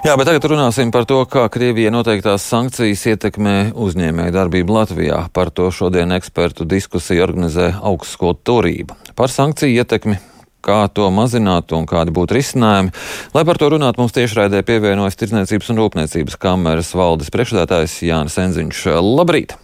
Jā, 0.00 0.14
bet 0.16 0.24
tagad 0.30 0.46
runāsim 0.48 0.88
par 0.88 1.04
to, 1.04 1.18
kā 1.28 1.42
Krievija 1.52 1.90
noteiktās 1.92 2.46
sankcijas 2.48 3.02
ietekmē 3.12 3.74
uzņēmēju 3.76 4.32
darbību 4.32 4.72
Latvijā. 4.72 5.18
Par 5.36 5.50
to 5.52 5.66
šodien 5.68 6.16
ekspertu 6.16 6.64
diskusiju 6.64 7.26
organizē 7.26 7.66
augstskola 7.76 8.38
turība. 8.40 8.96
Par 9.12 9.28
sankciju 9.28 9.76
ietekmi 9.82 10.16
kā 10.64 10.80
to 10.96 11.10
mazināt 11.12 11.76
un 11.76 11.84
kādi 11.88 12.16
būtu 12.16 12.38
risinājumi. 12.38 12.94
Lai 13.36 13.44
par 13.44 13.60
to 13.60 13.68
runātu, 13.74 14.00
mums 14.00 14.16
tiešraidē 14.16 14.62
pievienojas 14.64 15.20
Tirzniecības 15.20 15.72
un 15.74 15.84
Rūpniecības 15.84 16.40
kameras 16.40 16.94
valdes 16.96 17.28
priekšsēdētājs 17.36 18.00
Jānis 18.08 18.40
Enziņš. 18.40 18.84
Labrīt! 19.04 19.56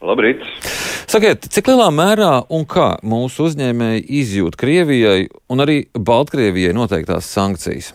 Labrīt! 0.00 0.44
Sakiet, 1.04 1.50
cik 1.52 1.68
lielā 1.68 1.92
mērā 1.92 2.34
un 2.48 2.64
kā 2.64 2.94
mūsu 3.04 3.50
uzņēmēji 3.50 4.06
izjūt 4.22 4.56
Krievijai 4.56 5.26
un 5.52 5.68
arī 5.68 5.82
Baltkrievijai 5.92 6.72
noteiktās 6.76 7.28
sankcijas? 7.28 7.92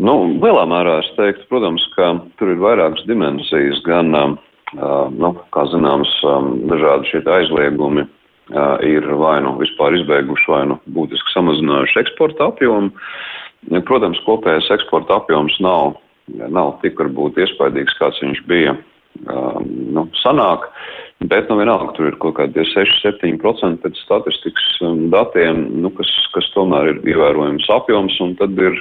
Nu, 0.00 0.14
lielā 0.40 0.64
mērā 0.70 1.00
es 1.02 1.10
teiktu, 1.18 1.44
protams, 1.52 1.84
ka 1.96 2.14
tur 2.40 2.54
ir 2.54 2.62
vairākas 2.62 3.04
dimensijas, 3.08 3.82
gan, 3.84 4.14
uh, 4.16 5.10
nu, 5.12 5.34
kā 5.52 5.66
zināms, 5.72 6.12
um, 6.24 6.54
dažādi 6.70 7.12
šie 7.12 7.22
aizliegumi 7.28 8.06
ir 8.82 9.04
vai 9.14 9.40
nu 9.44 9.54
vispār 9.60 9.94
izbeiguši, 9.94 10.46
vai 10.50 10.62
nu 10.72 10.78
būtiski 10.94 11.34
samazinājuši 11.34 12.00
eksporta 12.02 12.48
apjomu. 12.50 12.90
Protams, 13.86 14.18
kopējais 14.26 14.70
eksporta 14.74 15.20
apjoms 15.20 15.58
nav, 15.62 15.98
nav 16.50 16.78
tik 16.82 16.98
varbūt 16.98 17.38
iespaidīgs, 17.38 17.94
kāds 18.00 18.18
viņš 18.24 18.40
bija 18.50 18.74
nu, 19.20 20.06
sanāk, 20.22 20.66
bet 21.30 21.50
nu 21.50 21.58
vienalga 21.60 21.92
tur 21.96 22.08
ir 22.08 22.16
kaut 22.22 22.38
kādi 22.38 22.64
6-7% 22.72 23.82
pēc 23.84 24.00
statistikas 24.00 24.80
datiem, 25.12 25.66
nu, 25.84 25.92
kas, 25.94 26.10
kas 26.34 26.48
tomēr 26.54 26.94
ir 26.94 27.02
ievērojams 27.12 27.68
apjoms, 27.76 28.16
un 28.24 28.34
tad 28.40 28.56
ir 28.58 28.78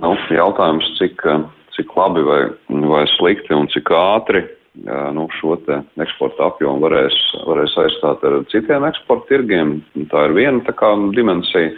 nu, 0.00 0.14
jautājums, 0.34 0.90
cik, 0.98 1.22
cik 1.76 1.96
labi 1.98 2.24
vai, 2.26 2.42
vai 2.90 3.04
slikti 3.16 3.54
un 3.56 3.70
cik 3.72 3.92
ātri 3.94 4.44
nu, 5.14 5.28
šo 5.38 5.56
eksporta 6.02 6.48
apjomu 6.50 6.82
varēs, 6.82 7.16
varēs 7.46 7.76
aizstāt 7.78 8.24
ar 8.26 8.40
citiem 8.50 8.86
eksporta 8.88 9.30
tirgiem. 9.30 9.76
Tā 10.10 10.28
ir 10.28 10.36
viena 10.36 10.62
tā 10.66 10.74
kā 10.76 10.90
dimensija. 11.14 11.72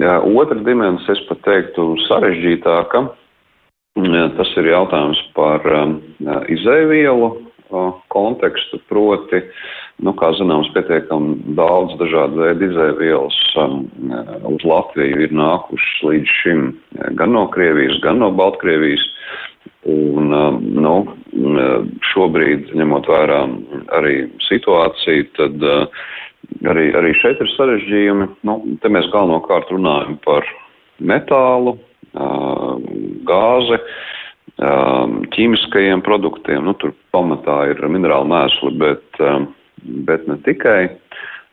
Jā, 0.00 0.18
otra 0.20 0.58
dimensija, 0.64 1.16
es 1.16 1.24
pat 1.28 1.42
teiktu, 1.46 1.94
sarežģītāka. 2.08 3.04
Tas 4.36 4.50
ir 4.58 4.68
jautājums 4.72 5.20
par 5.36 5.64
um, 5.70 5.98
izēvielu 6.50 7.28
kontekstu, 8.14 8.80
proti, 8.90 9.40
nu, 10.04 10.14
kā 10.18 10.32
zināms, 10.38 10.70
pietiekami 10.74 11.54
daudz 11.58 11.96
dažādu 12.00 12.42
veidu 12.42 12.70
izēvielas 12.70 13.38
um, 13.62 13.84
uz 14.50 14.64
Latviju 14.66 15.26
ir 15.26 15.34
nākušas 15.34 16.06
līdz 16.08 16.36
šim 16.42 16.66
gan 17.18 17.34
no 17.36 17.46
Krievijas, 17.54 18.00
gan 18.04 18.22
no 18.22 18.32
Baltkrievijas. 18.34 19.04
Un, 19.84 20.32
um, 20.32 20.60
nu, 20.80 20.94
šobrīd, 22.12 22.70
ņemot 22.78 23.08
vērā 23.10 23.40
arī 23.98 24.14
situāciju, 24.46 25.26
tad 25.36 25.66
uh, 25.68 26.04
arī, 26.72 26.88
arī 26.96 27.12
šeit 27.20 27.42
ir 27.42 27.50
sarežģījumi. 27.54 28.28
Nu, 28.48 28.58
te 28.80 28.90
mēs 28.92 29.10
galvenokārt 29.12 29.72
runājam 29.74 30.16
par 30.24 30.48
metālu, 31.04 31.76
uh, 32.14 32.74
gāzi, 33.28 33.80
ķīmiskajiem 34.58 36.02
produktiem. 36.06 36.64
Nu, 36.64 36.74
tur 36.78 36.94
pamatā 37.14 37.64
ir 37.72 37.80
minerāli 37.88 38.30
mēsli, 38.30 38.74
bet, 38.78 39.22
um, 39.22 39.48
bet 40.06 40.28
ne 40.30 40.38
tikai. 40.46 40.94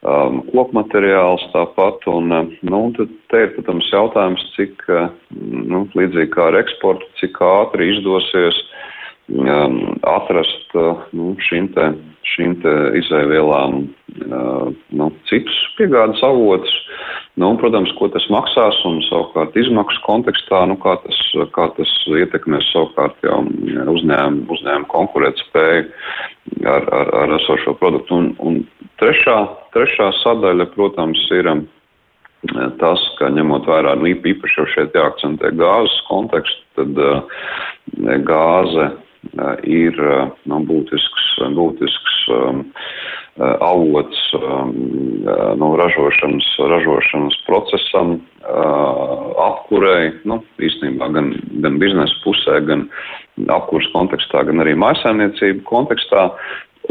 Um, 0.02 0.40
kokmateriāls 0.50 1.44
tāpat, 1.54 2.08
un, 2.10 2.32
nu, 2.66 2.78
un 2.78 2.94
tad 2.98 3.10
te 3.30 3.44
ir, 3.44 3.52
protams, 3.54 3.86
jautājums, 3.94 4.42
cik, 4.56 4.82
nu, 5.30 5.84
līdzīgi 5.94 6.32
kā 6.34 6.48
ar 6.50 6.58
eksportu, 6.58 7.06
cik 7.20 7.38
ātri 7.46 7.92
izdosies 7.94 8.58
um, 9.30 10.00
atrast 10.10 10.74
uh, 10.74 11.06
nu, 11.14 11.36
šīm 11.46 11.70
te, 11.76 11.92
šīm 12.34 12.58
te 12.64 12.74
izēvielām 12.98 13.78
uh, 13.84 14.74
nu, 14.90 15.12
citus 15.30 15.60
piegādes 15.78 16.24
avotus. 16.26 16.74
Nu, 17.40 17.48
un, 17.50 17.58
protams, 17.62 17.94
ko 17.96 18.10
tas 18.12 18.26
maksās 18.34 18.76
un 18.88 18.98
savukārt 19.08 19.56
izmaksu 19.56 20.02
kontekstā, 20.04 20.66
nu, 20.68 20.76
kā, 20.84 20.98
tas, 21.06 21.20
kā 21.56 21.70
tas 21.78 21.92
ietekmēs 22.12 22.68
savukārt 22.74 23.24
jau 23.24 23.38
uzņēmumu, 23.94 24.48
uzņēmumu 24.52 24.90
konkurētspēju 24.92 25.86
ar, 26.68 26.90
ar, 27.00 27.14
ar 27.22 27.36
esošo 27.38 27.78
produktu. 27.80 28.18
Un, 28.20 28.28
un 28.44 28.60
trešā, 29.00 29.38
trešā 29.76 30.10
sadaļa, 30.20 30.68
protams, 30.76 31.24
ir 31.38 31.48
um, 31.54 31.64
tas, 32.84 33.06
ka 33.20 33.32
ņemot 33.32 33.70
vērā 33.70 33.96
īpaši 34.12 34.60
jau 34.60 34.68
šeit 34.76 35.00
jāakcentē 35.00 35.54
gāzes 35.56 35.96
kontekstu, 36.10 36.68
tad 36.76 37.00
uh, 37.00 37.48
gāze 38.28 38.92
ir 39.64 39.98
nu, 40.50 40.60
būtisks, 40.68 41.26
būtisks 41.56 42.16
um, 42.36 42.64
avots 43.40 44.34
um, 44.34 44.74
nu, 45.56 45.76
ražošanas, 45.76 46.48
ražošanas 46.60 47.36
procesam, 47.48 48.20
uh, 48.44 49.32
apkurei, 49.40 50.12
nu, 50.28 50.42
īstenībā 50.60 51.08
gan, 51.16 51.32
gan 51.64 51.80
biznesa 51.80 52.18
pusē, 52.26 52.60
gan 52.68 52.90
apkurs 53.48 53.88
kontekstā, 53.96 54.44
gan 54.50 54.60
arī 54.64 54.76
mājasēmniecību 54.76 55.64
kontekstā. 55.70 56.32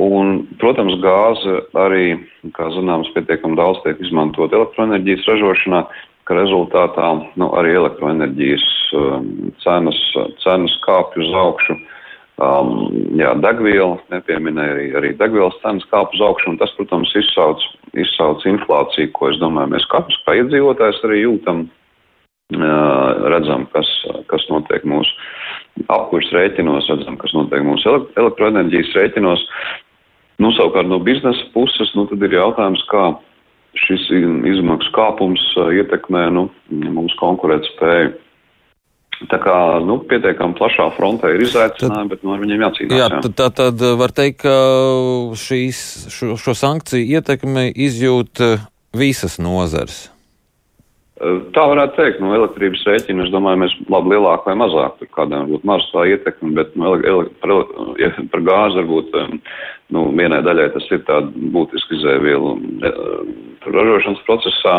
Un, 0.00 0.46
protams, 0.62 0.94
gāze 1.02 1.60
arī, 1.76 2.14
kā 2.56 2.70
zināms, 2.72 3.10
pietiekami 3.12 3.58
daudz 3.58 3.82
tiek 3.84 4.00
izmantot 4.00 4.54
elektroenerģijas 4.54 5.26
ražošanā, 5.28 5.84
ka 6.24 6.36
rezultātā 6.38 7.08
nu, 7.36 7.50
arī 7.58 7.74
elektroenerģijas 7.74 8.66
um, 8.96 9.50
cenas, 9.60 9.98
cenas 10.40 10.76
kāpj 10.86 11.26
uz 11.26 11.34
augšu. 11.42 11.74
Uh, 11.74 11.96
Um, 12.40 12.88
jā, 13.20 13.34
degviela, 13.44 13.98
nepieminēja 14.08 14.72
arī, 14.72 14.84
arī 14.96 15.08
degvielas 15.18 15.58
cenas 15.60 15.84
kāp 15.90 16.14
uz 16.16 16.22
augšu, 16.24 16.54
un 16.54 16.56
tas, 16.56 16.72
protams, 16.78 17.10
izsauc, 17.20 17.60
izsauc 18.00 18.46
inflāciju, 18.48 19.10
ko 19.12 19.28
es 19.28 19.36
domāju, 19.42 19.74
mēs 19.74 19.84
katrs 19.92 20.16
kā 20.24 20.38
iedzīvotājs 20.38 21.02
arī 21.04 21.18
jūtam, 21.26 21.66
uh, 22.56 23.26
redzam, 23.34 23.66
kas, 23.74 23.90
kas 24.32 24.46
notiek 24.48 24.86
mūsu 24.88 25.12
apkurss 25.92 26.32
rēķinos, 26.32 26.88
redzam, 26.88 27.20
kas 27.20 27.36
notiek 27.36 27.66
mūsu 27.66 27.92
elektroenerģijas 28.16 28.96
rēķinos. 28.96 29.44
Nu, 30.40 30.54
savukārt 30.56 30.88
no 30.88 30.96
biznesa 31.04 31.44
puses, 31.52 31.92
nu, 31.92 32.06
tad 32.08 32.24
ir 32.24 32.38
jautājums, 32.38 32.86
kā 32.88 33.10
šis 33.84 34.08
izmaksu 34.48 34.96
kāpums 34.96 35.44
uh, 35.60 35.68
ietekmē 35.76 36.30
nu, 36.38 36.48
mūsu 36.72 37.20
konkurētspēju. 37.20 38.16
Tā 39.28 39.36
kā 39.36 39.54
nu, 39.84 39.98
pietiekami 40.08 40.56
plašā 40.56 40.86
frontē 40.96 41.34
ir 41.34 41.42
izaicinājumi, 41.44 42.08
bet 42.08 42.22
nu, 42.24 42.32
ar 42.32 42.40
viņiem 42.40 42.62
jācīnās. 42.64 42.96
Jā, 42.96 43.08
jā. 43.10 43.20
Tad, 43.26 43.34
tad, 43.36 43.56
tad 43.58 43.84
var 44.00 44.14
teikt, 44.16 44.40
ka 44.46 44.54
šīs, 45.36 45.82
šo, 46.14 46.38
šo 46.40 46.54
sankciju 46.56 47.18
ietekmi 47.18 47.68
izjūt 47.88 48.44
eh, 48.46 48.64
visas 48.96 49.36
nozars. 49.42 50.09
Tā 51.20 51.62
varētu 51.68 51.98
teikt, 51.98 52.20
no 52.24 52.30
elektrības 52.32 52.80
rēķina, 52.88 53.26
es 53.26 53.32
domāju, 53.34 53.60
mēs 53.60 53.72
labi 53.92 54.14
lielāk 54.14 54.46
vai 54.48 54.54
mazāk, 54.56 54.94
tur 54.96 55.08
kādām 55.12 55.42
varbūt 55.44 55.66
maz 55.68 55.82
tā 55.92 56.06
ietekme, 56.08 56.54
bet 56.56 56.70
no 56.80 56.94
ele, 56.94 57.10
ele, 57.10 57.24
par, 57.42 57.50
ja, 58.00 58.08
par 58.32 58.40
gāzi 58.46 58.78
varbūt, 58.80 59.18
nu, 59.92 60.04
vienai 60.16 60.38
daļai 60.46 60.70
tas 60.72 60.86
ir 60.88 61.02
tāda 61.04 61.28
būtiska 61.52 61.98
izēvielu 61.98 62.52
e, 62.56 62.92
ražošanas 63.66 64.22
procesā, 64.24 64.78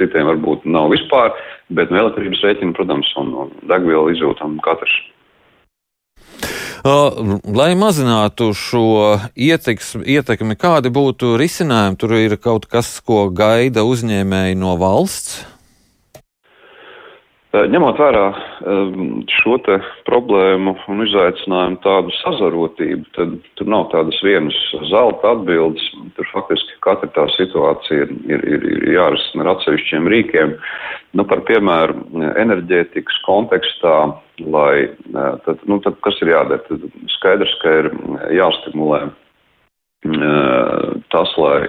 citiem 0.00 0.26
varbūt 0.32 0.66
nav 0.66 0.90
vispār, 0.90 1.30
bet 1.70 1.92
no 1.94 2.00
elektrības 2.00 2.42
rēķina, 2.42 2.74
protams, 2.74 3.12
un, 3.22 3.30
un 3.44 3.52
degvielu 3.70 4.16
izjūtam 4.16 4.56
katrs. 4.66 4.96
Lai 6.82 7.68
mazinātu 7.78 8.48
šo 8.54 9.14
ieteks, 9.38 9.92
ietekmi, 10.02 10.58
kādi 10.58 10.90
būtu 10.94 11.36
risinājumi, 11.38 12.00
tur 12.02 12.16
ir 12.18 12.34
kaut 12.42 12.66
kas, 12.66 12.96
ko 12.98 13.28
gaida 13.30 13.86
uzņēmēji 13.86 14.58
no 14.58 14.74
valsts? 14.82 15.38
Eh, 17.48 17.64
ņemot 17.72 17.96
vērā 17.96 18.24
ehm, 18.68 19.04
šo 19.38 19.54
problēmu 20.04 20.74
un 20.92 20.98
izaicinājumu 21.06 21.78
tādu 21.80 22.12
sazarotību, 22.18 23.06
tad 23.16 23.38
tur 23.56 23.70
nav 23.72 23.86
tādas 23.94 24.18
vienas 24.20 24.58
zelta 24.90 25.32
atbildes. 25.32 25.86
Tur 26.18 26.28
faktiski 26.34 26.76
katra 26.84 27.08
tā 27.14 27.24
situācija 27.38 28.04
ir, 28.04 28.12
ir, 28.28 28.44
ir, 28.52 28.66
jārisina 28.98 29.46
ar 29.46 29.54
atsevišķiem 29.54 30.10
rīkiem. 30.12 30.52
Nu, 31.16 31.24
par 31.24 31.40
piemēru, 31.48 31.96
enerģētikas 32.36 33.16
kontekstā, 33.24 33.96
lai, 34.44 34.90
eh, 34.92 35.32
tad, 35.48 35.64
nu, 35.64 35.80
tad 35.86 35.96
kas 36.04 36.20
ir 36.20 36.34
jādara? 36.34 36.60
Tad 36.68 36.84
skaidrs, 37.16 37.56
ka 37.64 37.72
ir 37.80 37.88
jāstimulē 38.42 39.06
eh, 39.08 40.92
tas, 41.16 41.32
lai 41.40 41.62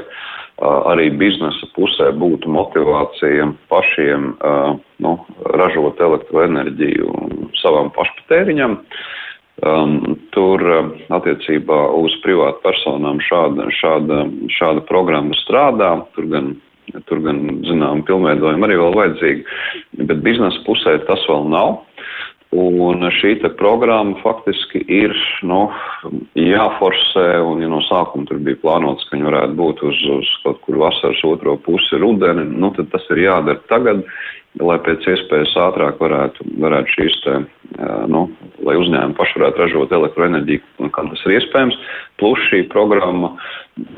arī 0.61 1.09
biznesa 1.19 1.69
pusē 1.75 2.09
būtu 2.19 2.51
motivācija 2.51 3.47
pašiem 3.71 4.33
nu, 5.03 5.13
ražot 5.55 6.01
elektroenerģiju 6.03 7.13
savam 7.61 7.91
pašpatēriņam. 7.95 8.79
Um, 9.59 10.15
tur 10.31 10.61
attiecībā 11.11 11.79
uz 11.99 12.13
privātu 12.23 12.61
personām 12.63 13.17
šāda, 13.19 13.65
šāda, 13.75 14.21
šāda 14.55 14.85
programma 14.87 15.35
strādā. 15.35 15.97
Tur 16.15 16.29
gan 16.31 16.53
tur 17.05 17.21
gan, 17.21 17.41
zinām, 17.67 18.03
pilnveidojumi 18.07 18.65
arī 18.65 18.77
vēl 18.79 18.95
vajadzīgi, 18.97 19.43
bet 20.09 20.23
biznesa 20.25 20.63
pusē 20.65 20.95
tas 21.05 21.21
vēl 21.29 21.49
nav. 21.51 21.75
Un 22.49 23.03
šī 23.13 23.35
programma 23.59 24.17
faktiski 24.23 24.81
ir 24.89 25.13
nu, 25.45 25.67
jāforsē, 26.33 27.37
un 27.45 27.61
ja 27.61 27.69
no 27.69 27.83
sākuma 27.85 28.25
tur 28.25 28.39
bija 28.41 28.57
plānots, 28.63 29.05
ka 29.05 29.13
viņi 29.13 29.27
varētu 29.27 29.53
būt 29.59 29.83
uz, 29.85 29.99
uz 30.15 30.31
kaut 30.41 30.57
kur 30.65 30.79
vasaras 30.81 31.21
otro 31.29 31.59
pusi 31.61 32.01
rudeni, 32.01 32.47
nu, 32.49 32.71
tad 32.73 32.89
tas 32.89 33.05
ir 33.13 33.21
jādara 33.27 33.61
tagad, 33.69 34.01
lai 34.57 34.79
pēc 34.81 35.05
iespējas 35.13 35.53
ātrāk 35.61 36.01
varētu, 36.01 36.49
varētu 36.65 36.95
šīs 36.95 37.21
te, 37.21 37.37
nu, 38.09 38.25
lai 38.65 38.79
uzņēmumi 38.81 39.17
paši 39.19 39.37
varētu 39.37 39.65
ražot 39.67 39.93
elektroenerģiju, 39.99 40.89
kā 40.89 41.05
tas 41.11 41.25
ir 41.27 41.37
iespējams. 41.37 41.77
Plus 42.17 42.49
šī 42.49 42.65
programma 42.73 43.35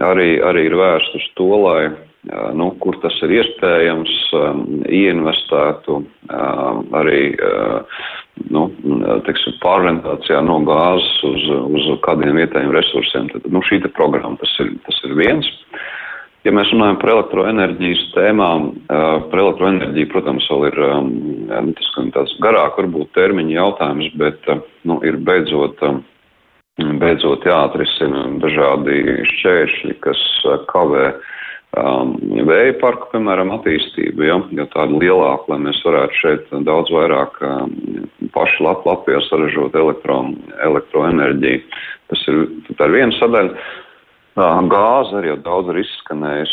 arī, 0.04 0.42
arī 0.44 0.68
ir 0.68 0.76
vērsta 0.76 1.24
uz 1.24 1.30
to, 1.40 1.54
lai 1.56 1.94
nu, 2.54 2.68
kur 2.84 3.00
tas 3.02 3.16
ir 3.24 3.32
iespējams, 3.40 4.18
ieinvestētu 4.92 6.02
arī 7.00 7.24
nu, 8.54 8.68
teiksim, 9.28 9.58
pārorientācijā 9.64 10.42
no 10.46 10.60
gāzes 10.68 11.24
uz, 11.28 11.48
uz 11.80 11.90
kādiem 12.06 12.38
vietējiem 12.40 12.74
resursiem. 12.76 13.32
Tad, 13.34 13.48
nu, 13.54 13.64
šī 13.68 13.82
programma 13.96 14.40
tas 14.42 14.54
ir, 14.64 14.76
tas 14.86 15.02
ir 15.08 15.16
viens. 15.20 15.50
Ja 16.46 16.54
mēs 16.58 16.72
runājam 16.74 16.98
par 16.98 17.12
elektroenerģijas 17.14 18.06
tēmām, 18.16 18.72
par 18.90 19.42
elektroenerģiju, 19.44 20.10
protams, 20.10 20.48
vēl 20.50 20.72
ir 20.72 20.80
nu, 20.82 21.76
tas 21.78 21.92
tāds 22.16 22.34
garāk 22.42 22.80
varbūt 22.82 23.12
termiņa 23.18 23.54
jautājums, 23.60 24.08
bet 24.18 24.50
nu, 24.90 24.98
ir 25.06 25.20
beidzot, 25.22 25.84
beidzot 27.04 27.46
jāatrisina 27.46 28.26
dažādi 28.42 29.22
šķēršļi, 29.36 30.00
kas 30.02 30.24
kavē 30.74 31.12
uh, 31.12 31.30
um, 31.80 32.16
vēja 32.48 32.76
parku, 32.82 33.08
piemēram, 33.14 33.54
attīstību, 33.56 34.26
ja, 34.28 34.40
ja 34.58 34.66
tādu 34.74 35.00
lielāku, 35.02 35.54
lai 35.54 35.60
mēs 35.68 35.80
varētu 35.86 36.20
šeit 36.20 36.52
daudz 36.68 36.92
vairāk 36.94 37.38
um, 37.48 37.76
paši 38.36 38.66
Lat 38.66 38.84
Latvijā 38.88 39.22
saražot 39.28 39.78
elektro, 39.80 40.24
elektroenerģiju. 40.68 41.64
Tas 42.12 42.26
ir, 42.28 42.44
tā 42.76 42.90
ir 42.90 42.98
viena 42.98 43.18
sadaļa. 43.20 43.56
Uh, 44.32 44.60
gāze 44.72 45.18
arī 45.20 45.34
jau 45.34 45.40
daudz 45.44 45.74
ir 45.74 45.82
izskanējis, 45.82 46.52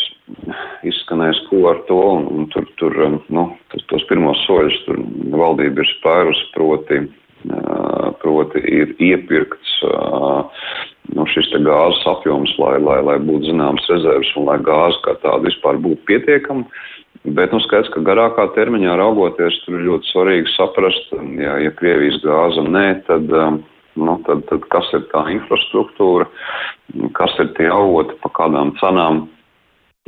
izskanējis 0.90 1.44
ko 1.46 1.62
ar 1.70 1.82
to, 1.86 1.98
un, 2.16 2.26
un 2.34 2.48
tur, 2.54 2.66
tur 2.80 2.96
um, 3.06 3.20
nu, 3.30 3.44
tos, 3.70 3.84
tos 3.92 4.06
pirmos 4.10 4.40
soļus 4.48 4.80
tur 4.86 4.98
valdība 5.30 5.84
ir 5.84 5.90
spērus, 5.92 6.40
proti, 6.56 7.04
uh, 7.52 8.08
proti 8.22 8.64
ir 8.66 8.96
iepirkts 8.98 9.76
uh, 9.86 10.66
nu, 11.16 11.24
šis 11.30 11.50
gāzes 11.64 12.04
apjoms, 12.10 12.52
lai, 12.60 12.76
lai, 12.82 12.98
lai 13.04 13.16
būtu 13.22 13.50
zināmas 13.50 13.86
rezerves 13.90 14.30
un 14.36 14.48
lai 14.50 14.58
gāze 14.64 15.00
kā 15.06 15.16
tāda 15.22 15.46
vispār 15.46 15.80
būtu 15.84 16.04
pietiekama. 16.10 16.66
Bet, 17.26 17.52
nu, 17.52 17.60
skaidrs, 17.64 17.90
ka 17.92 18.04
garākā 18.06 18.46
termiņā 18.54 18.94
raugoties, 19.00 19.56
tur 19.64 19.78
ir 19.78 19.88
ļoti 19.88 20.12
svarīgi 20.12 20.52
saprast, 20.54 21.10
ja, 21.40 21.56
ja 21.60 21.72
Krievijas 21.76 22.20
gāza 22.22 22.62
nē, 22.64 22.84
tad, 23.08 23.32
um, 23.34 23.58
nu, 23.98 24.14
tad, 24.28 24.44
tad 24.48 24.68
kas 24.72 24.88
ir 24.96 25.02
tā 25.12 25.24
infrastruktūra, 25.34 26.28
kas 27.18 27.34
ir 27.42 27.50
tie 27.58 27.68
avoti, 27.74 28.16
pa 28.22 28.30
kādām 28.38 28.70
cenām 28.78 29.24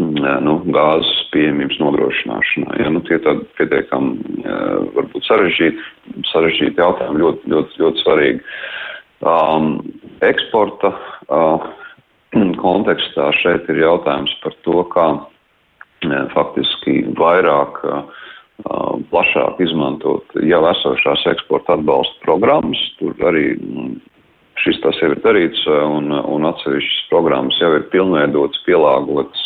mm, 0.01 0.29
nu, 0.47 0.57
gāzes 0.77 1.25
pieejamības 1.35 1.81
nodrošināšanā. 1.83 2.79
Ja, 2.85 2.93
nu, 2.95 3.03
tie 3.09 3.19
tādi 3.27 3.49
pietiekami 3.59 4.47
varbūt 4.95 5.27
sarežģīti, 5.27 5.89
sarežģīti 6.31 6.85
jautājumi, 6.85 7.25
ļoti, 7.25 7.53
ļoti, 7.57 7.83
ļoti 7.85 8.07
svarīgi. 8.07 8.45
Um, 9.21 9.75
eksporta 10.27 10.93
uh, 11.29 11.69
kontekstā 12.63 13.31
šeit 13.41 13.69
ir 13.73 13.83
jautājums 13.83 14.33
par 14.45 14.57
to, 14.67 14.83
kā 14.95 15.07
uh, 15.17 15.29
faktiski 16.35 17.03
vairāk, 17.19 17.81
uh, 17.85 18.29
plašāk 19.11 19.61
izmantot 19.65 20.37
jau 20.45 20.61
esošās 20.69 21.25
eksporta 21.33 21.79
atbalsta 21.79 22.25
programmas. 22.27 22.81
Tur 22.99 23.17
arī 23.31 23.55
mm, 23.57 23.95
šis 24.61 24.81
tas 24.85 24.99
jau 25.01 25.13
ir 25.15 25.23
darīts, 25.25 25.63
un, 25.67 26.13
un 26.13 26.49
atsevišķas 26.51 27.09
programmas 27.13 27.59
jau 27.63 27.73
ir 27.79 27.89
pilnveidotas, 27.93 28.61
pielāgotas, 28.67 29.45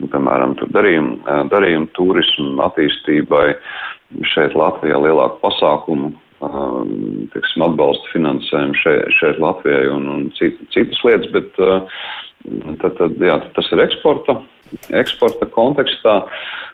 nu, 0.00 0.08
piemēram, 0.08 0.56
darījumu, 0.72 1.18
darījumu 1.52 1.90
turismu 1.98 2.56
attīstībai. 2.68 3.52
Šeit 4.28 4.56
Latvijā 4.56 4.98
lielāku 5.00 5.40
pasākumu 5.40 6.12
Um, 6.52 7.28
teiksim, 7.32 7.62
atbalsta 7.64 8.10
finansējumu 8.12 8.76
šeit, 8.76 9.14
šeit 9.16 9.38
Latvijai 9.40 9.86
un, 9.88 10.08
un 10.12 10.24
cit, 10.36 10.58
citas 10.74 10.98
lietas, 11.06 11.30
bet 11.32 11.60
uh, 11.62 12.02
tad, 12.82 12.98
tad, 12.98 13.14
jā, 13.24 13.38
tas 13.56 13.70
ir 13.72 13.80
eksporta, 13.86 14.36
eksporta 15.00 15.48
kontekstā. 15.54 16.18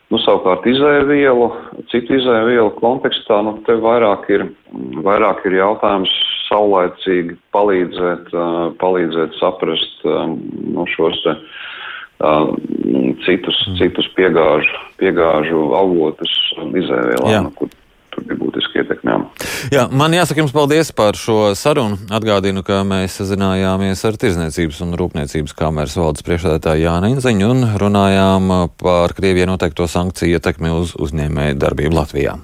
Nu, 0.09 0.19
savukārt 0.23 0.65
izēvielu, 0.67 1.47
citu 1.93 2.17
izēvielu 2.17 2.73
kontekstā, 2.79 3.39
nu, 3.45 3.55
te 3.67 3.77
vairāk 3.79 4.27
ir, 4.33 4.47
vairāk 5.05 5.45
ir 5.47 5.59
jautājums 5.61 6.11
saulēcīgi 6.49 7.37
palīdzēt, 7.55 8.31
uh, 8.35 8.61
palīdzēt 8.83 9.39
saprast 9.39 10.07
um, 10.09 10.39
nu, 10.75 10.87
šos 10.91 11.23
te 11.23 11.37
uh, 11.37 12.51
citus, 13.27 13.63
citus 13.79 14.11
piegāžu, 14.17 14.87
piegāžu 14.99 15.69
avotus 15.77 16.33
izēvielām, 16.57 17.47
nu, 17.47 17.53
kur 17.61 17.71
tur 18.19 18.25
bija 18.27 18.41
būtiski 18.41 18.81
ietekmēm. 18.81 19.29
Jā, 19.73 19.85
man 19.91 20.13
jāsaka 20.15 20.43
jums 20.43 20.53
paldies 20.55 20.91
par 20.95 21.17
šo 21.19 21.53
sarunu. 21.57 21.99
Atgādinu, 22.13 22.63
ka 22.65 22.81
mēs 22.87 23.19
sazinājāmies 23.21 24.03
ar 24.07 24.19
Tirzniecības 24.21 24.83
un 24.85 24.95
Rūpniecības 24.99 25.55
kameras 25.57 25.97
valdes 25.99 26.25
priekšsēdētāju 26.27 26.87
Jānu 26.87 27.13
Inziņu 27.15 27.49
un 27.53 27.65
runājām 27.81 28.53
par 28.81 29.15
Krievijai 29.17 29.49
noteikto 29.51 29.89
sankciju 29.89 30.39
ietekmi 30.39 30.73
uz 30.73 30.95
uzņēmēju 30.99 31.59
darbību 31.59 32.01
Latvijā. 32.01 32.39